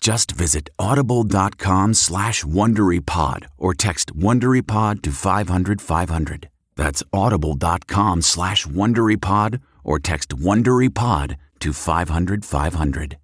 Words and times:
Just 0.00 0.32
visit 0.32 0.70
audible.com 0.78 1.92
slash 1.94 2.42
WonderyPod 2.42 3.44
or 3.58 3.74
text 3.74 4.16
WonderyPod 4.16 5.02
to 5.02 5.12
500, 5.12 5.82
500. 5.82 6.48
That's 6.74 7.02
audible.com 7.12 8.22
slash 8.22 8.66
WonderyPod 8.66 9.60
or 9.84 9.98
text 9.98 10.30
WonderyPod 10.30 11.36
to 11.60 11.72
500, 11.74 12.44
500. 12.46 13.18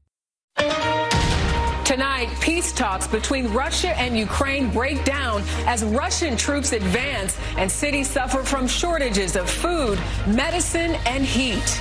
Tonight, 1.86 2.28
peace 2.40 2.72
talks 2.72 3.06
between 3.06 3.46
Russia 3.54 3.96
and 3.96 4.18
Ukraine 4.18 4.70
break 4.70 5.04
down 5.04 5.42
as 5.66 5.84
Russian 5.84 6.36
troops 6.36 6.72
advance 6.72 7.38
and 7.56 7.70
cities 7.70 8.10
suffer 8.10 8.42
from 8.42 8.66
shortages 8.66 9.36
of 9.36 9.48
food, 9.48 9.98
medicine, 10.26 10.96
and 11.06 11.24
heat. 11.24 11.80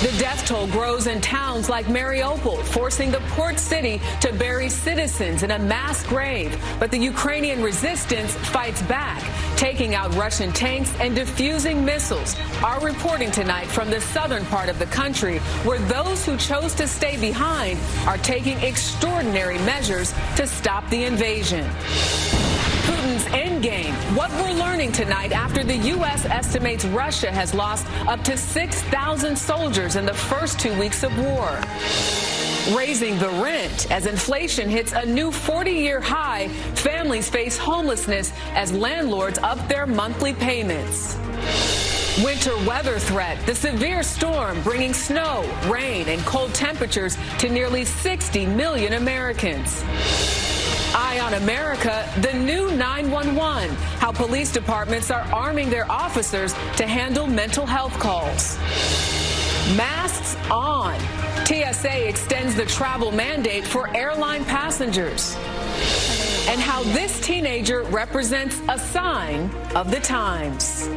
The 0.00 0.16
death 0.16 0.46
toll 0.46 0.68
grows 0.68 1.08
in 1.08 1.20
towns 1.20 1.68
like 1.68 1.86
Mariupol, 1.86 2.62
forcing 2.62 3.10
the 3.10 3.18
port 3.30 3.58
city 3.58 4.00
to 4.20 4.32
bury 4.32 4.68
citizens 4.68 5.42
in 5.42 5.50
a 5.50 5.58
mass 5.58 6.06
grave. 6.06 6.56
But 6.78 6.92
the 6.92 6.98
Ukrainian 6.98 7.60
resistance 7.60 8.32
fights 8.32 8.80
back, 8.82 9.20
taking 9.56 9.96
out 9.96 10.14
Russian 10.14 10.52
tanks 10.52 10.94
and 11.00 11.16
defusing 11.16 11.82
missiles. 11.82 12.36
Our 12.62 12.78
reporting 12.80 13.32
tonight 13.32 13.66
from 13.66 13.90
the 13.90 14.00
southern 14.00 14.44
part 14.44 14.68
of 14.68 14.78
the 14.78 14.86
country, 14.86 15.38
where 15.64 15.80
those 15.80 16.24
who 16.24 16.36
chose 16.36 16.74
to 16.74 16.86
stay 16.86 17.16
behind 17.16 17.76
are 18.06 18.18
taking 18.18 18.56
extraordinary 18.60 19.58
measures 19.58 20.14
to 20.36 20.46
stop 20.46 20.88
the 20.90 21.06
invasion. 21.06 21.68
Putin's 22.88 23.24
endgame. 23.26 23.92
What 24.16 24.30
we're 24.30 24.54
learning 24.54 24.92
tonight 24.92 25.32
after 25.32 25.62
the 25.62 25.76
U.S. 25.76 26.24
estimates 26.24 26.86
Russia 26.86 27.30
has 27.30 27.52
lost 27.52 27.86
up 28.08 28.24
to 28.24 28.34
6,000 28.34 29.36
soldiers 29.36 29.96
in 29.96 30.06
the 30.06 30.14
first 30.14 30.58
two 30.58 30.72
weeks 30.80 31.02
of 31.02 31.14
war. 31.18 31.60
Raising 32.74 33.18
the 33.18 33.28
rent 33.42 33.90
as 33.90 34.06
inflation 34.06 34.70
hits 34.70 34.92
a 34.92 35.04
new 35.04 35.30
40 35.30 35.70
year 35.70 36.00
high, 36.00 36.48
families 36.76 37.28
face 37.28 37.58
homelessness 37.58 38.32
as 38.54 38.72
landlords 38.72 39.38
up 39.40 39.68
their 39.68 39.86
monthly 39.86 40.32
payments. 40.32 41.18
Winter 42.24 42.56
weather 42.66 42.98
threat, 42.98 43.38
the 43.44 43.54
severe 43.54 44.02
storm 44.02 44.62
bringing 44.62 44.94
snow, 44.94 45.44
rain, 45.70 46.08
and 46.08 46.22
cold 46.22 46.54
temperatures 46.54 47.18
to 47.38 47.50
nearly 47.50 47.84
60 47.84 48.46
million 48.46 48.94
Americans. 48.94 49.84
Eye 51.08 51.20
on 51.20 51.32
America, 51.32 52.06
the 52.20 52.34
new 52.34 52.70
911, 52.76 53.74
how 53.96 54.12
police 54.12 54.52
departments 54.52 55.10
are 55.10 55.22
arming 55.32 55.70
their 55.70 55.90
officers 55.90 56.52
to 56.76 56.86
handle 56.86 57.26
mental 57.26 57.64
health 57.64 57.98
calls. 57.98 58.58
Masks 59.74 60.36
on. 60.50 61.00
TSA 61.46 62.06
extends 62.06 62.54
the 62.54 62.66
travel 62.66 63.10
mandate 63.10 63.66
for 63.66 63.88
airline 63.96 64.44
passengers. 64.44 65.34
And 66.46 66.60
how 66.60 66.82
this 66.92 67.18
teenager 67.22 67.84
represents 67.84 68.60
a 68.68 68.78
sign 68.78 69.50
of 69.74 69.90
the 69.90 70.00
times. 70.00 70.88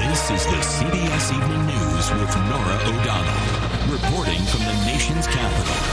This 0.00 0.30
is 0.30 0.46
the 0.46 0.60
CBS 0.64 1.30
Evening 1.36 1.66
News 1.66 2.10
with 2.10 2.34
Norah 2.48 2.80
O'Donnell, 2.88 3.92
reporting 3.92 4.40
from 4.46 4.60
the 4.60 4.86
nation's 4.86 5.26
capital. 5.26 5.89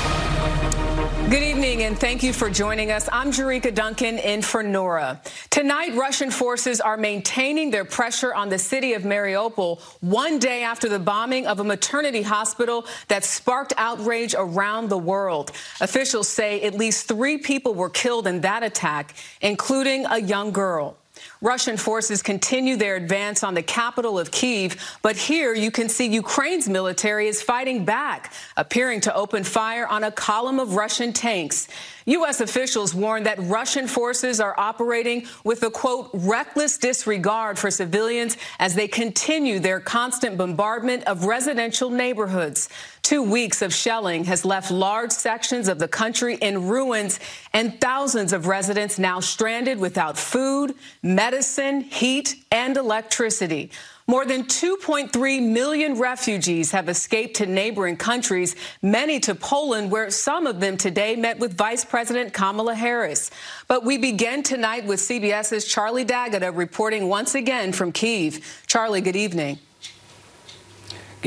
Good 1.29 1.43
evening, 1.43 1.83
and 1.83 1.99
thank 1.99 2.23
you 2.23 2.31
for 2.31 2.49
joining 2.49 2.89
us. 2.89 3.09
I'm 3.11 3.33
Jericka 3.33 3.75
Duncan 3.75 4.17
in 4.17 4.41
for 4.41 4.63
Norah. 4.63 5.21
Tonight, 5.49 5.93
Russian 5.93 6.31
forces 6.31 6.79
are 6.79 6.95
maintaining 6.95 7.69
their 7.69 7.83
pressure 7.83 8.33
on 8.33 8.47
the 8.47 8.57
city 8.57 8.93
of 8.93 9.01
Mariupol 9.01 9.81
one 9.99 10.39
day 10.39 10.63
after 10.63 10.87
the 10.87 10.99
bombing 10.99 11.45
of 11.45 11.59
a 11.59 11.65
maternity 11.65 12.21
hospital 12.21 12.85
that 13.09 13.25
sparked 13.25 13.73
outrage 13.75 14.35
around 14.37 14.87
the 14.87 14.97
world. 14.97 15.51
Officials 15.81 16.29
say 16.29 16.61
at 16.61 16.75
least 16.75 17.09
three 17.09 17.37
people 17.37 17.75
were 17.75 17.89
killed 17.89 18.25
in 18.25 18.39
that 18.39 18.63
attack, 18.63 19.13
including 19.41 20.05
a 20.05 20.21
young 20.21 20.53
girl. 20.53 20.95
Russian 21.41 21.77
forces 21.77 22.21
continue 22.21 22.75
their 22.75 22.95
advance 22.95 23.43
on 23.43 23.53
the 23.53 23.61
capital 23.61 24.17
of 24.17 24.31
Kiev, 24.31 24.75
but 25.01 25.15
here 25.15 25.53
you 25.53 25.71
can 25.71 25.89
see 25.89 26.07
Ukraine's 26.07 26.67
military 26.67 27.27
is 27.27 27.41
fighting 27.41 27.85
back, 27.85 28.33
appearing 28.55 29.01
to 29.01 29.15
open 29.15 29.43
fire 29.43 29.87
on 29.87 30.03
a 30.03 30.11
column 30.11 30.59
of 30.59 30.75
Russian 30.75 31.13
tanks. 31.13 31.67
U.S. 32.07 32.39
officials 32.39 32.95
warn 32.95 33.23
that 33.23 33.37
Russian 33.39 33.85
forces 33.85 34.39
are 34.39 34.55
operating 34.57 35.27
with 35.43 35.61
a 35.63 35.69
quote, 35.69 36.09
reckless 36.13 36.77
disregard 36.77 37.59
for 37.59 37.69
civilians 37.69 38.37
as 38.59 38.75
they 38.75 38.87
continue 38.87 39.59
their 39.59 39.81
constant 39.81 40.37
bombardment 40.37 41.03
of 41.03 41.25
residential 41.25 41.89
neighborhoods. 41.89 42.69
Two 43.01 43.23
weeks 43.23 43.61
of 43.61 43.73
shelling 43.73 44.23
has 44.23 44.45
left 44.45 44.71
large 44.71 45.11
sections 45.11 45.67
of 45.67 45.79
the 45.79 45.87
country 45.87 46.35
in 46.35 46.69
ruins 46.69 47.19
and 47.51 47.79
thousands 47.81 48.31
of 48.31 48.47
residents 48.47 48.97
now 48.97 49.19
stranded 49.19 49.77
without 49.77 50.17
food, 50.17 50.75
medicine, 51.03 51.81
heat, 51.81 52.35
and 52.51 52.77
electricity. 52.77 53.69
More 54.09 54.25
than 54.25 54.45
2.3 54.45 55.41
million 55.41 55.95
refugees 55.95 56.71
have 56.71 56.87
escaped 56.87 57.35
to 57.37 57.45
neighboring 57.45 57.97
countries, 57.97 58.55
many 58.81 59.19
to 59.19 59.35
Poland, 59.35 59.91
where 59.91 60.09
some 60.11 60.47
of 60.47 60.61
them 60.61 60.77
today 60.77 61.17
met 61.17 61.39
with 61.39 61.57
Vice 61.57 61.83
President 61.83 62.31
Kamala 62.31 62.73
Harris. 62.73 63.31
But 63.67 63.83
we 63.83 63.97
begin 63.97 64.43
tonight 64.43 64.85
with 64.85 65.01
CBS's 65.01 65.65
Charlie 65.65 66.05
D'Agata 66.05 66.53
reporting 66.53 67.09
once 67.09 67.35
again 67.35 67.73
from 67.73 67.91
Kiev. 67.91 68.63
Charlie, 68.65 69.01
good 69.01 69.17
evening. 69.17 69.59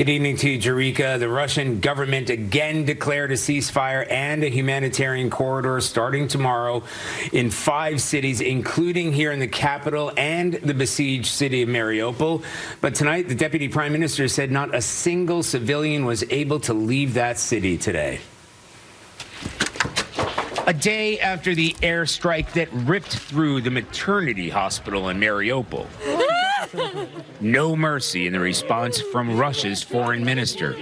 Good 0.01 0.09
evening 0.09 0.37
to 0.37 0.49
you, 0.49 0.57
Jericka. 0.57 1.19
The 1.19 1.29
Russian 1.29 1.79
government 1.79 2.31
again 2.31 2.85
declared 2.85 3.29
a 3.29 3.35
ceasefire 3.35 4.11
and 4.11 4.43
a 4.43 4.49
humanitarian 4.49 5.29
corridor 5.29 5.79
starting 5.79 6.27
tomorrow 6.27 6.81
in 7.31 7.51
five 7.51 8.01
cities, 8.01 8.41
including 8.41 9.13
here 9.13 9.31
in 9.31 9.37
the 9.37 9.47
capital 9.47 10.11
and 10.17 10.53
the 10.53 10.73
besieged 10.73 11.27
city 11.27 11.61
of 11.61 11.69
Mariupol. 11.69 12.43
But 12.81 12.95
tonight, 12.95 13.27
the 13.27 13.35
deputy 13.35 13.67
prime 13.67 13.91
minister 13.91 14.27
said 14.27 14.49
not 14.49 14.73
a 14.73 14.81
single 14.81 15.43
civilian 15.43 16.03
was 16.05 16.23
able 16.31 16.59
to 16.61 16.73
leave 16.73 17.13
that 17.13 17.37
city 17.37 17.77
today. 17.77 18.21
A 20.65 20.73
day 20.73 21.19
after 21.19 21.53
the 21.53 21.73
airstrike 21.83 22.53
that 22.53 22.73
ripped 22.73 23.15
through 23.15 23.61
the 23.61 23.69
maternity 23.69 24.49
hospital 24.49 25.09
in 25.09 25.19
Mariupol. 25.19 25.85
No 27.39 27.75
mercy 27.75 28.27
in 28.27 28.33
the 28.33 28.39
response 28.39 29.01
from 29.01 29.37
Russia's 29.37 29.83
foreign 29.83 30.23
minister. 30.23 30.75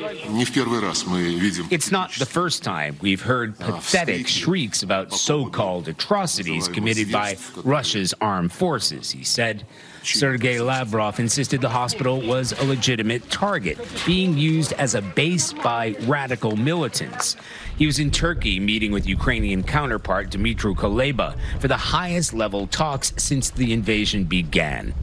It's 1.71 1.91
not 1.91 2.12
the 2.13 2.25
first 2.25 2.63
time 2.63 2.97
we've 3.01 3.21
heard 3.21 3.57
pathetic 3.57 4.27
shrieks 4.27 4.83
about 4.83 5.13
so 5.13 5.45
called 5.47 5.88
atrocities 5.88 6.68
committed 6.68 7.12
by 7.12 7.38
Russia's 7.63 8.13
armed 8.21 8.51
forces, 8.51 9.12
he 9.12 9.24
said. 9.24 9.65
Sergei 10.03 10.59
Lavrov 10.59 11.19
insisted 11.19 11.62
the 11.62 11.69
hospital 11.69 12.21
was 12.21 12.53
a 12.53 12.63
legitimate 12.63 13.30
target, 13.30 13.77
being 14.06 14.38
used 14.38 14.74
as 14.74 14.95
a 14.95 15.01
base 15.01 15.51
by 15.53 15.95
radical 16.01 16.56
militants. 16.56 17.35
He 17.77 17.85
was 17.85 18.00
in 18.00 18.12
Turkey 18.12 18.59
meeting 18.59 18.92
with 18.92 19.07
Ukrainian 19.07 19.63
counterpart 19.63 20.30
Dmytro 20.30 20.75
Kuleba 20.75 21.35
for 21.59 21.68
the 21.68 21.77
highest 21.77 22.33
level 22.33 22.68
talks 22.68 23.13
since 23.18 23.50
the 23.50 23.74
invasion 23.74 24.24
began. 24.24 24.94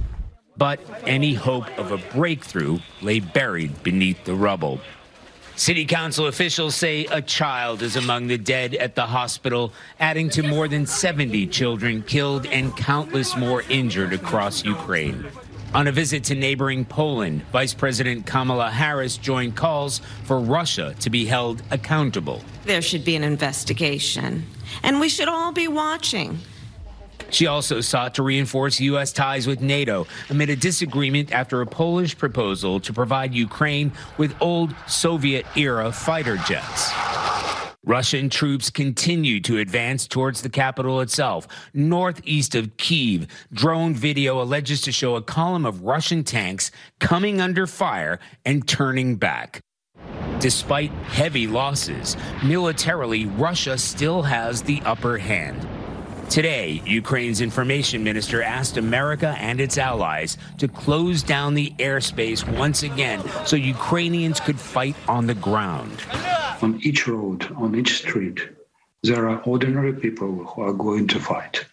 But 0.59 0.81
any 1.07 1.35
hope 1.35 1.67
of 1.79 1.93
a 1.93 1.99
breakthrough 2.15 2.79
lay 3.03 3.21
buried 3.21 3.83
beneath 3.83 4.25
the 4.25 4.35
rubble. 4.35 4.81
City 5.57 5.87
council 5.87 6.27
officials 6.27 6.75
say 6.75 7.07
a 7.07 7.23
child 7.23 7.81
is 7.81 7.97
among 7.97 8.27
the 8.27 8.37
dead 8.37 8.75
at 8.75 8.95
the 8.95 9.07
hospital, 9.07 9.73
adding 9.99 10.29
to 10.31 10.43
more 10.43 10.69
than 10.69 10.85
70 10.85 11.47
children 11.47 12.03
killed 12.03 12.47
and 12.47 12.77
countless 12.77 13.35
more 13.37 13.63
injured 13.71 14.13
across 14.13 14.65
Ukraine. 14.65 15.27
On 15.75 15.87
a 15.87 15.93
visit 15.93 16.25
to 16.25 16.35
neighboring 16.35 16.85
Poland, 16.85 17.43
Vice 17.53 17.75
President 17.75 18.27
Kamala 18.27 18.71
Harris 18.71 19.17
joined 19.17 19.57
calls 19.57 20.01
for 20.25 20.39
Russia 20.39 20.95
to 21.01 21.11
be 21.11 21.25
held 21.25 21.63
accountable. 21.71 22.43
There 22.65 22.83
should 22.83 23.05
be 23.05 23.17
an 23.17 23.25
investigation, 23.25 24.45
and 24.83 25.01
we 25.01 25.09
should 25.09 25.29
all 25.29 25.53
be 25.53 25.69
watching. 25.69 26.39
She 27.31 27.47
also 27.47 27.81
sought 27.81 28.15
to 28.15 28.23
reinforce 28.23 28.81
U.S. 28.81 29.13
ties 29.13 29.47
with 29.47 29.61
NATO 29.61 30.07
amid 30.31 30.51
a 30.51 30.57
disagreement 30.57 31.33
after 31.33 31.61
a 31.61 31.67
Polish 31.67 32.17
proposal 32.17 32.81
to 32.81 32.93
provide 32.93 33.35
Ukraine 33.35 33.93
with 34.19 34.35
old 34.41 34.75
Soviet 34.87 35.47
era 35.57 35.93
fighter 35.93 36.37
jets. 36.39 36.93
Russian 37.85 38.29
troops 38.29 38.69
continue 38.69 39.41
to 39.43 39.59
advance 39.59 40.09
towards 40.09 40.43
the 40.43 40.49
capital 40.49 41.01
itself, 41.01 41.47
northeast 41.73 42.57
of 42.57 42.77
Kiev. 42.79 43.29
Drone 43.53 43.95
video 43.95 44.43
alleges 44.43 44.81
to 44.83 44.93
show 44.93 45.15
a 45.15 45.23
column 45.23 45.65
of 45.65 45.83
Russian 45.83 46.25
tanks 46.25 46.73
coming 46.99 47.41
under 47.41 47.65
fire 47.65 48.19
and 48.45 48.67
turning 48.67 49.15
back. 49.15 49.61
Despite 50.41 50.91
heavy 50.91 51.47
losses, 51.47 52.17
militarily, 52.45 53.27
Russia 53.27 53.79
still 53.79 54.23
has 54.23 54.63
the 54.63 54.83
upper 54.85 55.17
hand. 55.17 55.67
Today, 56.31 56.83
Ukraine's 56.85 57.41
information 57.41 58.03
minister 58.03 58.43
asked 58.43 58.77
America 58.77 59.37
and 59.39 59.61
its 59.61 59.79
allies 59.79 60.37
to 60.59 60.67
close 60.67 61.23
down 61.23 61.55
the 61.55 61.73
airspace 61.79 62.47
once 62.59 62.83
again 62.83 63.23
so 63.47 63.57
Ukrainians 63.57 64.41
could 64.41 64.59
fight 64.59 64.97
on 65.09 65.27
the 65.27 65.35
ground. 65.35 66.03
On 66.63 66.81
each 66.83 67.07
road, 67.07 67.51
on 67.57 67.77
each 67.77 67.99
street, 67.99 68.41
there 69.03 69.29
are 69.29 69.41
ordinary 69.43 69.93
people 69.93 70.45
who 70.45 70.63
are 70.63 70.73
going 70.73 71.07
to 71.09 71.21
fight 71.21 71.65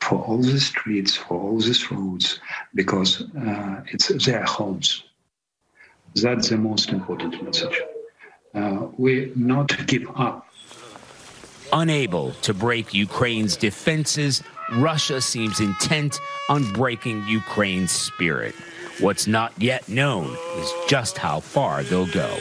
for 0.00 0.18
all 0.20 0.42
the 0.42 0.60
streets, 0.60 1.16
for 1.16 1.40
all 1.40 1.58
these 1.58 1.90
roads, 1.90 2.40
because 2.74 3.22
uh, 3.34 3.82
it's 3.86 4.08
their 4.26 4.44
homes. 4.44 5.04
That's 6.14 6.50
the 6.50 6.58
most 6.58 6.90
important 6.90 7.42
message. 7.42 7.80
Uh, 8.54 8.88
we 8.98 9.32
not 9.34 9.86
give 9.86 10.06
up 10.14 10.46
Unable 11.76 12.30
to 12.42 12.54
break 12.54 12.94
Ukraine's 12.94 13.56
defenses, 13.56 14.44
Russia 14.74 15.20
seems 15.20 15.58
intent 15.58 16.20
on 16.48 16.72
breaking 16.72 17.26
Ukraine's 17.26 17.90
spirit. 17.90 18.54
What's 19.00 19.26
not 19.26 19.52
yet 19.60 19.88
known 19.88 20.36
is 20.56 20.72
just 20.86 21.18
how 21.18 21.40
far 21.40 21.82
they'll 21.82 22.06
go. 22.06 22.38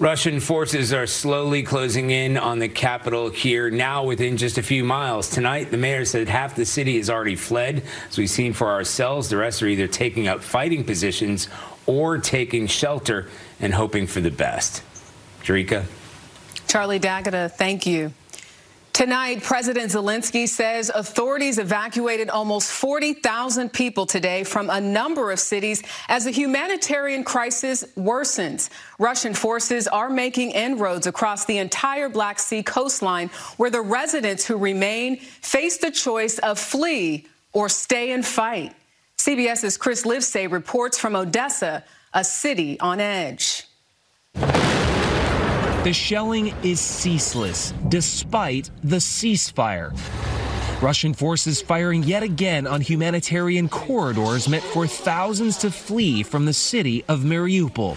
Russian 0.00 0.40
forces 0.40 0.92
are 0.92 1.06
slowly 1.06 1.62
closing 1.62 2.10
in 2.10 2.36
on 2.36 2.58
the 2.58 2.68
capital 2.68 3.30
here, 3.30 3.70
now 3.70 4.02
within 4.02 4.36
just 4.36 4.58
a 4.58 4.62
few 4.62 4.82
miles. 4.82 5.30
Tonight, 5.30 5.70
the 5.70 5.76
mayor 5.76 6.04
said 6.04 6.28
half 6.28 6.56
the 6.56 6.64
city 6.64 6.96
has 6.96 7.08
already 7.08 7.36
fled. 7.36 7.84
As 8.08 8.18
we've 8.18 8.28
seen 8.28 8.52
for 8.52 8.66
ourselves, 8.66 9.28
the 9.28 9.36
rest 9.36 9.62
are 9.62 9.68
either 9.68 9.86
taking 9.86 10.26
up 10.26 10.42
fighting 10.42 10.82
positions 10.82 11.48
or 11.86 12.18
taking 12.18 12.66
shelter 12.66 13.28
and 13.60 13.72
hoping 13.74 14.08
for 14.08 14.20
the 14.20 14.30
best. 14.32 14.82
Jericka? 15.44 15.84
Charlie 16.70 17.00
D'Agata, 17.00 17.48
thank 17.48 17.84
you. 17.84 18.12
Tonight, 18.92 19.42
President 19.42 19.90
Zelensky 19.90 20.48
says 20.48 20.88
authorities 20.94 21.58
evacuated 21.58 22.30
almost 22.30 22.70
40,000 22.70 23.72
people 23.72 24.06
today 24.06 24.44
from 24.44 24.70
a 24.70 24.80
number 24.80 25.32
of 25.32 25.40
cities 25.40 25.82
as 26.08 26.26
the 26.26 26.30
humanitarian 26.30 27.24
crisis 27.24 27.82
worsens. 27.96 28.70
Russian 29.00 29.34
forces 29.34 29.88
are 29.88 30.08
making 30.08 30.52
inroads 30.52 31.08
across 31.08 31.44
the 31.44 31.58
entire 31.58 32.08
Black 32.08 32.38
Sea 32.38 32.62
coastline, 32.62 33.30
where 33.56 33.70
the 33.70 33.80
residents 33.80 34.46
who 34.46 34.56
remain 34.56 35.16
face 35.16 35.78
the 35.78 35.90
choice 35.90 36.38
of 36.38 36.56
flee 36.56 37.26
or 37.52 37.68
stay 37.68 38.12
and 38.12 38.24
fight. 38.24 38.76
CBS's 39.18 39.76
Chris 39.76 40.04
Livesay 40.04 40.48
reports 40.48 40.96
from 40.96 41.16
Odessa, 41.16 41.82
a 42.14 42.22
city 42.22 42.78
on 42.78 43.00
edge. 43.00 43.66
The 45.82 45.94
shelling 45.94 46.48
is 46.62 46.78
ceaseless 46.78 47.72
despite 47.88 48.68
the 48.84 48.96
ceasefire. 48.96 49.96
Russian 50.82 51.14
forces 51.14 51.62
firing 51.62 52.02
yet 52.02 52.22
again 52.22 52.66
on 52.66 52.82
humanitarian 52.82 53.66
corridors 53.66 54.46
meant 54.46 54.62
for 54.62 54.86
thousands 54.86 55.56
to 55.58 55.70
flee 55.70 56.22
from 56.22 56.44
the 56.44 56.52
city 56.52 57.02
of 57.08 57.20
Mariupol. 57.20 57.96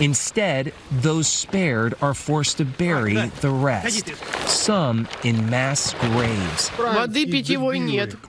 Instead, 0.00 0.72
those 0.90 1.28
spared 1.28 1.94
are 2.02 2.14
forced 2.14 2.58
to 2.58 2.64
bury 2.64 3.14
the 3.40 3.50
rest, 3.50 4.12
some 4.48 5.08
in 5.22 5.48
mass 5.48 5.94
graves. 5.94 6.70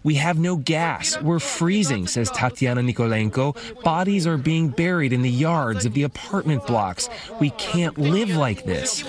We 0.04 0.16
have 0.16 0.38
no 0.40 0.58
gas. 0.58 1.20
We're 1.22 1.40
freezing, 1.40 2.08
says 2.08 2.30
Tatiana 2.32 2.82
Nikolenko. 2.82 3.84
Bodies 3.84 4.28
are 4.28 4.38
being 4.38 4.70
buried 4.70 5.12
in 5.12 5.22
the 5.22 5.30
yards 5.30 5.86
of 5.86 5.94
the 5.94 6.04
apartment 6.04 6.66
blocks. 6.68 7.10
We 7.40 7.50
can't 7.52 7.98
live 7.98 8.30
like 8.36 8.66
this. 8.66 9.04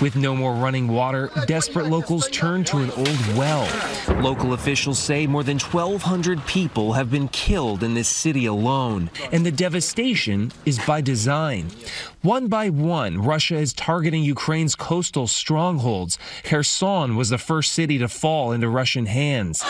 With 0.00 0.16
no 0.16 0.34
more 0.34 0.54
running 0.54 0.88
water, 0.88 1.30
desperate 1.46 1.86
locals 1.86 2.28
turn 2.30 2.64
to 2.64 2.78
an 2.78 2.90
old 2.92 3.36
well. 3.36 3.68
Local 4.22 4.54
officials 4.54 4.98
say 4.98 5.26
more 5.26 5.42
than 5.42 5.58
1,200 5.58 6.46
people 6.46 6.94
have 6.94 7.10
been 7.10 7.28
killed 7.28 7.82
in 7.82 7.92
this 7.92 8.08
city 8.08 8.46
alone, 8.46 9.10
and 9.30 9.44
the 9.44 9.52
devastation 9.52 10.52
is 10.64 10.78
by 10.86 11.02
design. 11.02 11.70
One 12.22 12.48
by 12.48 12.70
one, 12.70 13.18
Russia 13.18 13.56
is 13.56 13.74
targeting 13.74 14.22
Ukraine's 14.22 14.74
coastal 14.74 15.26
strongholds. 15.26 16.18
Kherson 16.44 17.14
was 17.14 17.28
the 17.28 17.38
first 17.38 17.72
city 17.72 17.98
to 17.98 18.08
fall 18.08 18.52
into 18.52 18.70
Russian 18.70 19.04
hands 19.04 19.62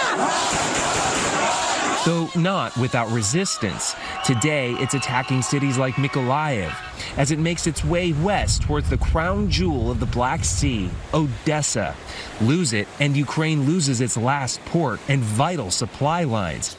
though 2.04 2.28
not 2.36 2.76
without 2.76 3.08
resistance. 3.10 3.94
Today, 4.24 4.72
it's 4.74 4.94
attacking 4.94 5.42
cities 5.42 5.78
like 5.78 5.94
Mykolaiv 5.94 6.74
as 7.16 7.30
it 7.30 7.38
makes 7.38 7.66
its 7.66 7.84
way 7.84 8.12
west 8.12 8.62
towards 8.62 8.88
the 8.88 8.98
crown 8.98 9.50
jewel 9.50 9.90
of 9.90 10.00
the 10.00 10.06
Black 10.06 10.44
Sea, 10.44 10.90
Odessa. 11.14 11.94
Lose 12.40 12.72
it, 12.72 12.88
and 13.00 13.16
Ukraine 13.16 13.64
loses 13.64 14.00
its 14.00 14.16
last 14.16 14.64
port 14.66 15.00
and 15.08 15.20
vital 15.20 15.70
supply 15.70 16.24
lines. 16.24 16.74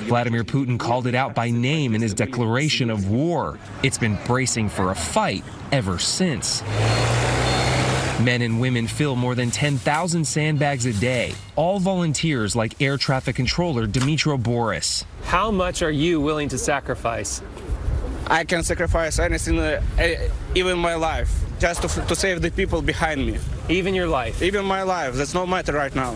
Vladimir 0.00 0.44
Putin 0.44 0.78
called 0.78 1.06
it 1.06 1.14
out 1.14 1.34
by 1.34 1.50
name 1.50 1.94
in 1.94 2.02
his 2.02 2.14
declaration 2.14 2.90
of 2.90 3.10
war. 3.10 3.58
It's 3.82 3.98
been 3.98 4.18
bracing 4.26 4.68
for 4.68 4.90
a 4.90 4.94
fight 4.94 5.44
ever 5.72 5.98
since. 5.98 6.62
Men 8.20 8.42
and 8.42 8.60
women 8.60 8.86
fill 8.86 9.16
more 9.16 9.34
than 9.34 9.50
10,000 9.50 10.26
sandbags 10.26 10.84
a 10.84 10.92
day, 10.92 11.32
all 11.56 11.78
volunteers 11.78 12.54
like 12.54 12.78
air 12.82 12.98
traffic 12.98 13.34
controller 13.34 13.86
Dimitro 13.86 14.40
Boris. 14.40 15.06
How 15.24 15.50
much 15.50 15.80
are 15.80 15.90
you 15.90 16.20
willing 16.20 16.50
to 16.50 16.58
sacrifice? 16.58 17.40
I 18.26 18.44
can 18.44 18.62
sacrifice 18.62 19.18
anything, 19.18 19.58
uh, 19.58 19.80
even 20.54 20.78
my 20.78 20.96
life, 20.96 21.32
just 21.58 21.80
to, 21.80 21.88
to 21.88 22.14
save 22.14 22.42
the 22.42 22.50
people 22.50 22.82
behind 22.82 23.26
me. 23.26 23.38
Even 23.70 23.94
your 23.94 24.06
life? 24.06 24.42
Even 24.42 24.66
my 24.66 24.82
life. 24.82 25.14
That's 25.14 25.32
no 25.32 25.46
matter 25.46 25.72
right 25.72 25.94
now. 25.94 26.14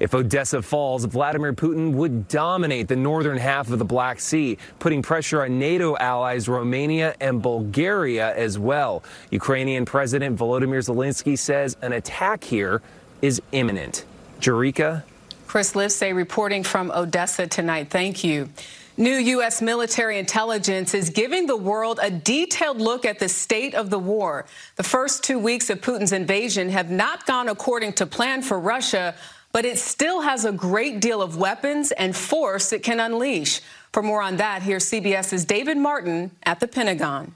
If 0.00 0.14
Odessa 0.14 0.62
falls, 0.62 1.04
Vladimir 1.04 1.52
Putin 1.52 1.92
would 1.92 2.26
dominate 2.26 2.88
the 2.88 2.96
northern 2.96 3.36
half 3.36 3.70
of 3.70 3.78
the 3.78 3.84
Black 3.84 4.18
Sea, 4.18 4.56
putting 4.78 5.02
pressure 5.02 5.42
on 5.44 5.58
NATO 5.58 5.94
allies 5.98 6.48
Romania 6.48 7.14
and 7.20 7.42
Bulgaria 7.42 8.34
as 8.34 8.58
well. 8.58 9.02
Ukrainian 9.30 9.84
President 9.84 10.38
Volodymyr 10.38 10.82
Zelensky 10.82 11.38
says 11.38 11.76
an 11.82 11.92
attack 11.92 12.42
here 12.42 12.80
is 13.20 13.42
imminent. 13.52 14.06
Jericka? 14.40 15.02
Chris 15.46 15.74
Livesay 15.74 16.14
reporting 16.14 16.62
from 16.64 16.90
Odessa 16.92 17.46
tonight. 17.46 17.90
Thank 17.90 18.24
you. 18.24 18.48
New 18.96 19.16
U.S. 19.16 19.62
military 19.62 20.18
intelligence 20.18 20.94
is 20.94 21.10
giving 21.10 21.46
the 21.46 21.56
world 21.56 21.98
a 22.02 22.10
detailed 22.10 22.80
look 22.80 23.04
at 23.04 23.18
the 23.18 23.28
state 23.28 23.74
of 23.74 23.90
the 23.90 23.98
war. 23.98 24.46
The 24.76 24.82
first 24.82 25.24
two 25.24 25.38
weeks 25.38 25.70
of 25.70 25.80
Putin's 25.80 26.12
invasion 26.12 26.68
have 26.70 26.90
not 26.90 27.26
gone 27.26 27.48
according 27.48 27.94
to 27.94 28.06
plan 28.06 28.42
for 28.42 28.60
Russia, 28.60 29.14
but 29.52 29.64
it 29.64 29.78
still 29.78 30.20
has 30.20 30.44
a 30.44 30.52
great 30.52 31.00
deal 31.00 31.22
of 31.22 31.36
weapons 31.36 31.92
and 31.92 32.16
force 32.16 32.72
it 32.72 32.82
can 32.82 33.00
unleash. 33.00 33.60
For 33.92 34.02
more 34.02 34.22
on 34.22 34.36
that, 34.36 34.62
here's 34.62 34.90
CBS's 34.90 35.44
David 35.44 35.76
Martin 35.76 36.30
at 36.44 36.60
the 36.60 36.68
Pentagon. 36.68 37.34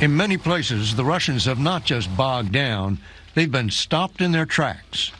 In 0.00 0.16
many 0.16 0.36
places, 0.36 0.96
the 0.96 1.04
Russians 1.04 1.44
have 1.44 1.60
not 1.60 1.84
just 1.84 2.14
bogged 2.16 2.52
down, 2.52 2.98
they've 3.34 3.52
been 3.52 3.70
stopped 3.70 4.20
in 4.20 4.32
their 4.32 4.46
tracks. 4.46 5.12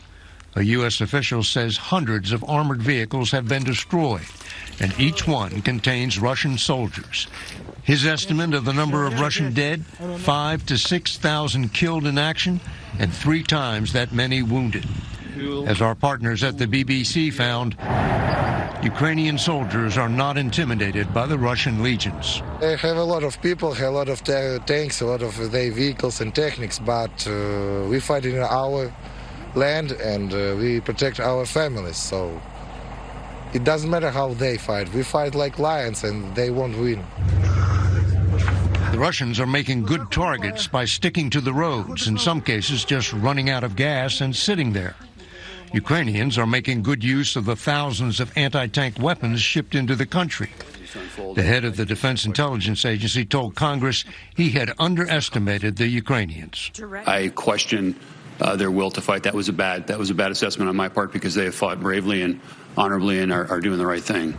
A 0.57 0.63
U.S. 0.63 1.01
official 1.01 1.45
says 1.45 1.77
hundreds 1.77 2.33
of 2.33 2.43
armored 2.49 2.83
vehicles 2.83 3.31
have 3.31 3.47
been 3.47 3.63
destroyed, 3.63 4.27
and 4.81 4.99
each 4.99 5.29
one 5.29 5.63
contains 5.63 6.19
Russian 6.19 6.59
soldiers. 6.59 7.29
His 7.85 8.05
estimate 8.05 8.55
of 8.55 8.65
the 8.65 8.73
number 8.73 9.07
of 9.07 9.21
Russian 9.21 9.53
dead, 9.53 9.85
five 10.19 10.67
to 10.67 10.77
6,000 10.77 11.73
killed 11.73 12.07
in 12.07 12.19
action, 12.19 12.61
and 12.99 13.13
three 13.13 13.45
times 13.45 13.93
that 13.93 14.13
many 14.13 14.43
wounded. 14.43 14.87
As 15.41 15.81
our 15.81 15.95
partners 15.95 16.43
at 16.45 16.59
the 16.59 16.67
BBC 16.67 17.33
found, 17.33 17.77
Ukrainian 18.85 19.39
soldiers 19.39 19.97
are 19.97 20.09
not 20.09 20.37
intimidated 20.37 21.13
by 21.15 21.27
the 21.27 21.39
Russian 21.39 21.83
legions. 21.83 22.43
They 22.61 22.77
have 22.77 22.97
a 22.97 23.05
lot 23.05 23.23
of 23.23 23.41
people, 23.41 23.73
have 23.73 23.89
a 23.89 23.91
lot 23.91 24.09
of 24.09 24.23
ta- 24.23 24.59
tanks, 24.67 25.01
a 25.01 25.07
lot 25.07 25.23
of 25.23 25.51
their 25.51 25.71
vehicles 25.71 26.21
and 26.21 26.35
techniques, 26.35 26.79
but 26.79 27.27
uh, 27.27 27.87
we 27.89 28.01
fight 28.01 28.27
in 28.27 28.39
our 28.39 28.93
land 29.55 29.93
and 29.93 30.33
uh, 30.33 30.57
we 30.59 30.81
protect 30.81 31.21
our 31.21 31.47
families. 31.47 31.97
So 31.97 32.41
it 33.55 33.65
doesn't 33.65 33.91
matter 33.91 34.11
how 34.11 34.35
they 34.35 34.59
fight. 34.59 34.93
We 34.93 35.03
fight 35.03 35.35
like 35.35 35.59
lions 35.59 36.05
and 36.05 36.35
they 36.35 36.51
won't 36.51 36.77
win. 36.79 37.03
The 38.93 38.99
Russians 38.99 39.39
are 39.41 39.47
making 39.47 39.85
good 39.85 40.11
targets 40.11 40.67
by 40.67 40.85
sticking 40.85 41.31
to 41.31 41.41
the 41.41 41.53
roads, 41.53 42.09
in 42.09 42.19
some 42.19 42.41
cases 42.41 42.85
just 42.85 43.13
running 43.13 43.49
out 43.49 43.63
of 43.63 43.77
gas 43.77 44.21
and 44.21 44.35
sitting 44.35 44.73
there. 44.73 44.97
Ukrainians 45.73 46.37
are 46.39 46.47
making 46.47 46.83
good 46.83 47.05
use 47.05 47.37
of 47.37 47.45
the 47.45 47.57
thousands 47.57 48.21
of 48.21 48.33
anti-tank 48.37 48.99
weapons 48.99 49.41
shipped 49.41 49.75
into 49.75 49.95
the 49.95 50.07
country. 50.07 50.51
The 51.35 51.43
head 51.43 51.65
of 51.65 51.77
the 51.77 51.87
Defense 51.87 52.25
Intelligence 52.25 52.85
Agency 52.85 53.25
told 53.25 53.55
Congress 53.55 54.05
he 54.35 54.51
had 54.51 54.73
underestimated 54.79 55.77
the 55.77 55.87
Ukrainians. 55.87 56.73
I 57.07 57.29
question 57.29 57.95
uh, 58.41 58.57
their 58.57 58.71
will 58.71 58.91
to 58.91 59.01
fight. 59.01 59.23
That 59.23 59.35
was 59.35 59.49
a 59.49 59.53
bad 59.53 59.87
that 59.87 59.99
was 59.99 60.11
a 60.11 60.15
bad 60.15 60.33
assessment 60.33 60.69
on 60.69 60.75
my 60.75 60.89
part 60.89 61.13
because 61.13 61.35
they 61.35 61.45
have 61.45 61.55
fought 61.55 61.79
bravely 61.79 62.23
and 62.23 62.41
honorably 62.77 63.21
and 63.21 63.33
are, 63.33 63.49
are 63.49 63.61
doing 63.61 63.79
the 63.79 63.87
right 63.87 64.03
thing. 64.03 64.33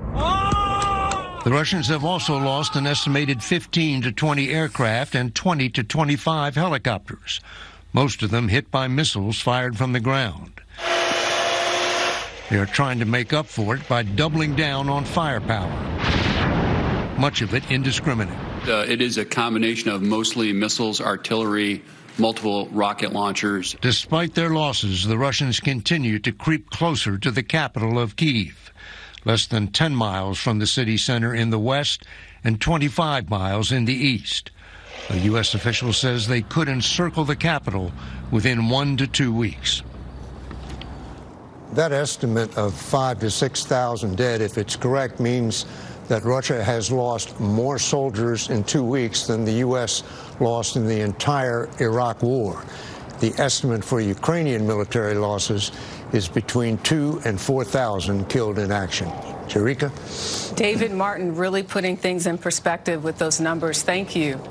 The 1.44 1.52
Russians 1.52 1.88
have 1.88 2.04
also 2.06 2.38
lost 2.38 2.76
an 2.76 2.86
estimated 2.86 3.42
15 3.42 4.04
to 4.04 4.12
20 4.12 4.50
aircraft 4.50 5.16
and 5.16 5.34
20 5.34 5.70
to 5.70 5.84
25 5.84 6.56
helicopters, 6.56 7.42
most 7.94 8.22
of 8.22 8.32
them 8.32 8.48
hit 8.48 8.70
by 8.70 8.88
missiles 8.88 9.40
fired 9.40 9.78
from 9.78 9.94
the 9.94 10.00
ground. 10.00 10.61
They 12.52 12.58
are 12.58 12.66
trying 12.66 13.00
to 13.00 13.06
make 13.06 13.32
up 13.32 13.46
for 13.46 13.76
it 13.76 13.88
by 13.88 14.04
doubling 14.04 14.58
down 14.58 14.90
on 14.90 15.06
firepower, 15.06 15.72
much 17.18 17.42
of 17.42 17.54
it 17.54 17.64
indiscriminate. 17.72 18.38
Uh, 18.68 18.84
it 18.86 19.02
is 19.02 19.18
a 19.18 19.24
combination 19.24 19.90
of 19.90 20.02
mostly 20.02 20.52
missiles, 20.52 21.00
artillery, 21.00 21.82
multiple 22.18 22.68
rocket 22.74 23.14
launchers. 23.14 23.78
Despite 23.80 24.36
their 24.36 24.50
losses, 24.50 25.08
the 25.08 25.18
Russians 25.18 25.62
continue 25.62 26.20
to 26.20 26.34
creep 26.34 26.70
closer 26.70 27.18
to 27.20 27.32
the 27.32 27.42
capital 27.42 27.98
of 27.98 28.18
Kiev, 28.18 28.74
less 29.24 29.46
than 29.46 29.70
10 29.70 29.96
miles 29.96 30.38
from 30.38 30.60
the 30.60 30.68
city 30.68 30.98
center 30.98 31.34
in 31.34 31.52
the 31.52 31.60
west 31.60 32.04
and 32.44 32.60
25 32.60 33.30
miles 33.30 33.72
in 33.72 33.86
the 33.86 33.96
east. 33.96 34.52
A 35.10 35.16
U.S. 35.20 35.56
official 35.56 35.94
says 35.94 36.28
they 36.28 36.42
could 36.42 36.68
encircle 36.68 37.24
the 37.24 37.38
capital 37.38 37.94
within 38.30 38.68
one 38.68 38.98
to 38.98 39.08
two 39.08 39.34
weeks. 39.34 39.84
That 41.74 41.94
estimate 41.94 42.58
of 42.58 42.74
five 42.74 43.20
to 43.20 43.32
6,000 43.32 44.18
dead, 44.18 44.42
if 44.42 44.58
it's 44.58 44.76
correct, 44.76 45.22
means 45.22 45.66
that 46.10 46.26
Russia 46.26 46.62
has 46.62 46.92
lost 46.92 47.40
more 47.40 47.80
soldiers 47.80 48.50
in 48.50 48.66
two 48.66 48.84
weeks 48.84 49.26
than 49.26 49.46
the 49.46 49.54
U.S. 49.66 50.04
lost 50.42 50.76
in 50.76 50.86
the 50.86 51.00
entire 51.00 51.70
Iraq 51.80 52.22
war. 52.22 52.66
The 53.22 53.34
estimate 53.38 53.86
for 53.86 54.02
Ukrainian 54.02 54.68
military 54.68 55.16
losses 55.16 55.72
is 56.12 56.28
between 56.28 56.78
two 56.80 57.22
and 57.24 57.40
4,000 57.40 58.28
killed 58.28 58.60
in 58.60 58.72
action. 58.72 59.08
Jericka? 59.48 60.56
David 60.56 60.92
Martin 60.92 61.36
really 61.36 61.64
putting 61.64 61.96
things 61.96 62.28
in 62.28 62.38
perspective 62.38 63.04
with 63.04 63.18
those 63.18 63.40
numbers. 63.40 63.82
Thank 63.82 64.16
you. 64.16 64.42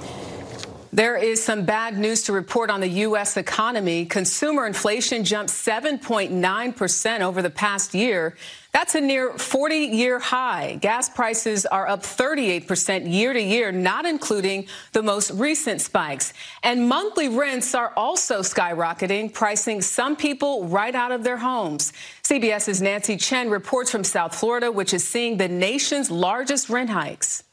There 0.92 1.16
is 1.16 1.42
some 1.42 1.64
bad 1.64 1.96
news 1.96 2.24
to 2.24 2.32
report 2.32 2.68
on 2.68 2.80
the 2.80 2.88
U.S. 2.88 3.36
economy. 3.36 4.04
Consumer 4.06 4.66
inflation 4.66 5.22
jumped 5.22 5.52
7.9% 5.52 7.20
over 7.20 7.42
the 7.42 7.50
past 7.50 7.94
year. 7.94 8.36
That's 8.72 8.96
a 8.96 9.00
near 9.00 9.32
40 9.38 9.76
year 9.76 10.18
high. 10.18 10.78
Gas 10.80 11.08
prices 11.08 11.64
are 11.64 11.86
up 11.88 12.02
38% 12.02 13.12
year 13.12 13.32
to 13.32 13.40
year, 13.40 13.70
not 13.70 14.04
including 14.04 14.66
the 14.92 15.02
most 15.02 15.30
recent 15.30 15.80
spikes. 15.80 16.32
And 16.64 16.88
monthly 16.88 17.28
rents 17.28 17.72
are 17.72 17.92
also 17.96 18.40
skyrocketing, 18.40 19.32
pricing 19.32 19.82
some 19.82 20.16
people 20.16 20.66
right 20.66 20.96
out 20.96 21.12
of 21.12 21.22
their 21.22 21.36
homes. 21.36 21.92
CBS's 22.24 22.82
Nancy 22.82 23.16
Chen 23.16 23.48
reports 23.48 23.92
from 23.92 24.02
South 24.02 24.34
Florida, 24.34 24.72
which 24.72 24.92
is 24.92 25.06
seeing 25.06 25.36
the 25.36 25.48
nation's 25.48 26.10
largest 26.10 26.68
rent 26.68 26.90
hikes. 26.90 27.44